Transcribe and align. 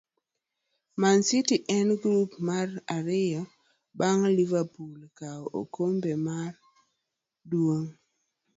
Mancity 0.99 1.55
en 1.77 1.87
grup 2.01 2.31
mara 2.47 2.75
ariyo 2.97 3.41
bang' 3.97 4.25
Liverpool 4.37 4.97
kawo 5.17 5.43
okombe 5.61 6.11
mar 6.27 6.51
duong' 7.49 7.89